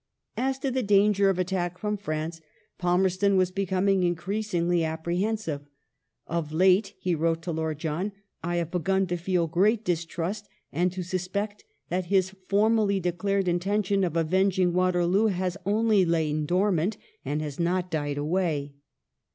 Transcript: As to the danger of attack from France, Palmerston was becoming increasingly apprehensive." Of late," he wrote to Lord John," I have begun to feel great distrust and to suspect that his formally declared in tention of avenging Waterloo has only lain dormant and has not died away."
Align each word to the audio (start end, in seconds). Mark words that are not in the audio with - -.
As 0.35 0.57
to 0.57 0.71
the 0.71 0.81
danger 0.81 1.29
of 1.29 1.37
attack 1.37 1.77
from 1.77 1.95
France, 1.95 2.41
Palmerston 2.79 3.37
was 3.37 3.51
becoming 3.51 4.01
increasingly 4.01 4.83
apprehensive." 4.83 5.61
Of 6.25 6.51
late," 6.51 6.95
he 6.97 7.13
wrote 7.13 7.43
to 7.43 7.51
Lord 7.51 7.77
John," 7.77 8.11
I 8.43 8.55
have 8.55 8.71
begun 8.71 9.05
to 9.05 9.15
feel 9.17 9.45
great 9.45 9.85
distrust 9.85 10.49
and 10.71 10.91
to 10.91 11.03
suspect 11.03 11.65
that 11.89 12.05
his 12.05 12.31
formally 12.47 12.99
declared 12.99 13.47
in 13.47 13.59
tention 13.59 14.03
of 14.03 14.17
avenging 14.17 14.73
Waterloo 14.73 15.27
has 15.27 15.55
only 15.67 16.03
lain 16.03 16.47
dormant 16.47 16.97
and 17.23 17.39
has 17.43 17.59
not 17.59 17.91
died 17.91 18.17
away." 18.17 18.73